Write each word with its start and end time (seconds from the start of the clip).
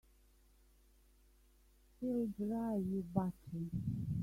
He'll 1.99 2.25
drive 2.39 2.85
you 2.87 3.03
batty! 3.13 3.69